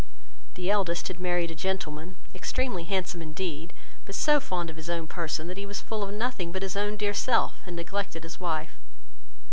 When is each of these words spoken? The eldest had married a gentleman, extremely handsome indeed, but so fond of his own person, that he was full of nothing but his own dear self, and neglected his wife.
The 0.55 0.71
eldest 0.71 1.09
had 1.09 1.19
married 1.19 1.51
a 1.51 1.53
gentleman, 1.53 2.15
extremely 2.33 2.85
handsome 2.85 3.21
indeed, 3.21 3.71
but 4.03 4.15
so 4.15 4.39
fond 4.39 4.71
of 4.71 4.75
his 4.75 4.89
own 4.89 5.05
person, 5.05 5.45
that 5.45 5.57
he 5.59 5.65
was 5.67 5.79
full 5.79 6.03
of 6.03 6.11
nothing 6.11 6.51
but 6.51 6.63
his 6.63 6.75
own 6.75 6.97
dear 6.97 7.13
self, 7.13 7.59
and 7.67 7.75
neglected 7.75 8.23
his 8.23 8.39
wife. 8.39 8.79